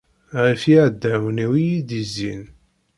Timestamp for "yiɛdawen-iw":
0.71-1.51